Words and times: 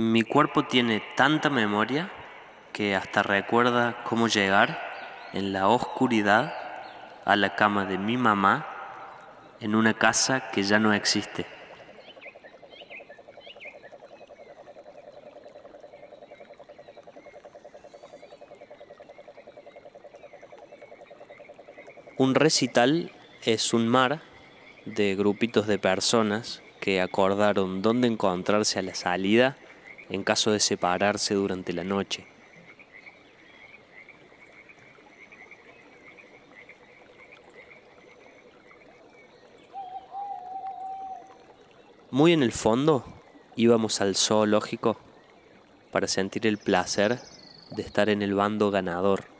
Mi 0.00 0.22
cuerpo 0.22 0.62
tiene 0.62 1.02
tanta 1.16 1.50
memoria 1.50 2.08
que 2.72 2.94
hasta 2.94 3.24
recuerda 3.24 4.04
cómo 4.04 4.28
llegar 4.28 4.80
en 5.32 5.52
la 5.52 5.66
oscuridad 5.66 6.54
a 7.24 7.34
la 7.34 7.56
cama 7.56 7.84
de 7.84 7.98
mi 7.98 8.16
mamá 8.16 8.64
en 9.58 9.74
una 9.74 9.94
casa 9.94 10.50
que 10.52 10.62
ya 10.62 10.78
no 10.78 10.92
existe. 10.92 11.46
Un 22.18 22.36
recital 22.36 23.10
es 23.44 23.74
un 23.74 23.88
mar 23.88 24.22
de 24.84 25.16
grupitos 25.16 25.66
de 25.66 25.80
personas 25.80 26.62
que 26.80 27.00
acordaron 27.00 27.82
dónde 27.82 28.06
encontrarse 28.06 28.78
a 28.78 28.82
la 28.82 28.94
salida 28.94 29.56
en 30.10 30.24
caso 30.24 30.50
de 30.50 30.60
separarse 30.60 31.34
durante 31.34 31.72
la 31.72 31.84
noche. 31.84 32.26
Muy 42.10 42.32
en 42.32 42.42
el 42.42 42.52
fondo 42.52 43.04
íbamos 43.54 44.00
al 44.00 44.16
zoológico 44.16 44.98
para 45.92 46.08
sentir 46.08 46.46
el 46.46 46.58
placer 46.58 47.20
de 47.70 47.82
estar 47.82 48.08
en 48.08 48.22
el 48.22 48.34
bando 48.34 48.70
ganador. 48.70 49.37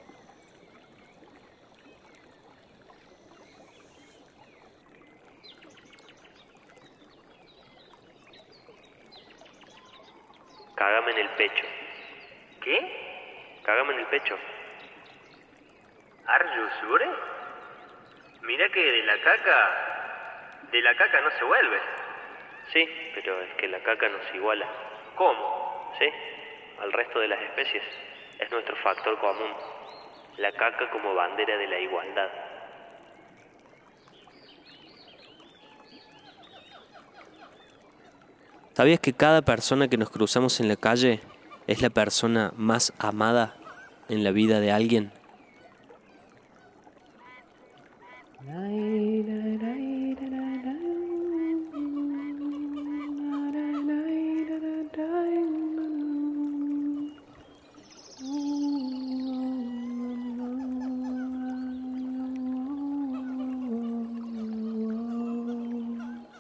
Cágame 10.79 11.11
en 11.11 11.19
el 11.19 11.29
pecho. 11.31 11.67
¿Qué? 12.63 13.61
Cágame 13.65 13.95
en 13.95 13.99
el 13.99 14.07
pecho. 14.07 14.39
¿Are 16.27 16.45
you 16.57 16.69
sure? 16.81 17.07
Mira 18.43 18.69
que 18.69 18.81
de 18.81 19.03
la 19.03 19.19
caca. 19.21 20.61
De 20.71 20.81
la 20.81 20.95
caca 20.95 21.21
no 21.21 21.31
se 21.33 21.45
vuelve. 21.45 21.81
Sí, 22.73 23.11
pero 23.13 23.41
es 23.41 23.55
que 23.55 23.67
la 23.67 23.81
caca 23.81 24.09
nos 24.09 24.33
iguala. 24.33 24.67
¿Cómo? 25.17 25.97
Sí, 25.99 26.09
al 26.81 26.93
resto 26.93 27.19
de 27.19 27.27
las 27.27 27.41
especies. 27.41 27.83
Es 28.39 28.49
nuestro 28.53 28.77
factor 28.77 29.19
común. 29.19 29.53
La 30.37 30.53
caca 30.53 30.89
como 30.91 31.13
bandera 31.13 31.57
de 31.57 31.67
la 31.67 31.79
igualdad. 31.81 32.31
¿Sabías 38.79 39.01
que 39.01 39.13
cada 39.13 39.43
persona 39.43 39.89
que 39.89 39.97
nos 39.97 40.09
cruzamos 40.09 40.61
en 40.61 40.69
la 40.69 40.77
calle 40.77 41.19
es 41.67 41.83
la 41.83 41.91
persona 41.91 42.53
más 42.57 42.93
amada 43.01 43.57
en 44.09 44.23
la 44.23 44.31
vida 44.31 44.61
de 44.61 44.71
alguien? 44.71 45.11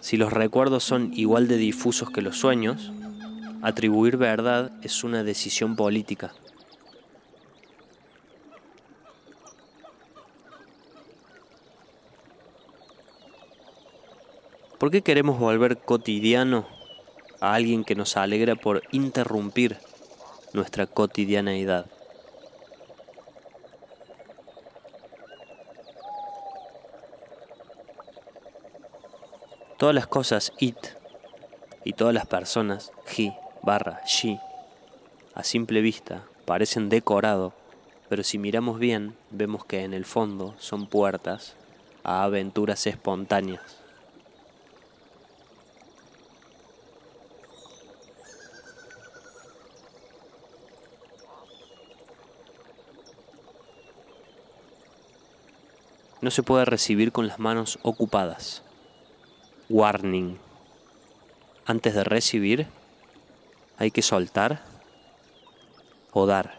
Si 0.08 0.16
los 0.16 0.32
recuerdos 0.32 0.84
son 0.84 1.12
igual 1.12 1.48
de 1.48 1.58
difusos 1.58 2.08
que 2.08 2.22
los 2.22 2.38
sueños, 2.38 2.92
atribuir 3.60 4.16
verdad 4.16 4.72
es 4.80 5.04
una 5.04 5.22
decisión 5.22 5.76
política. 5.76 6.32
¿Por 14.78 14.90
qué 14.90 15.02
queremos 15.02 15.38
volver 15.38 15.76
cotidiano 15.76 16.66
a 17.42 17.52
alguien 17.52 17.84
que 17.84 17.94
nos 17.94 18.16
alegra 18.16 18.56
por 18.56 18.84
interrumpir 18.92 19.76
nuestra 20.54 20.86
cotidianeidad? 20.86 21.84
Todas 29.78 29.94
las 29.94 30.08
cosas 30.08 30.52
it 30.58 30.76
y 31.84 31.92
todas 31.92 32.12
las 32.12 32.26
personas 32.26 32.90
he 33.16 33.32
barra 33.62 34.00
she 34.04 34.40
a 35.34 35.44
simple 35.44 35.80
vista 35.82 36.24
parecen 36.46 36.88
decorado, 36.88 37.52
pero 38.08 38.24
si 38.24 38.38
miramos 38.38 38.80
bien 38.80 39.14
vemos 39.30 39.64
que 39.64 39.84
en 39.84 39.94
el 39.94 40.04
fondo 40.04 40.56
son 40.58 40.88
puertas 40.88 41.54
a 42.02 42.24
aventuras 42.24 42.88
espontáneas. 42.88 43.62
No 56.20 56.32
se 56.32 56.42
puede 56.42 56.64
recibir 56.64 57.12
con 57.12 57.28
las 57.28 57.38
manos 57.38 57.78
ocupadas. 57.82 58.64
Warning. 59.70 60.38
Antes 61.66 61.94
de 61.94 62.02
recibir, 62.02 62.66
hay 63.76 63.90
que 63.90 64.00
soltar 64.00 64.62
o 66.12 66.24
dar. 66.24 66.57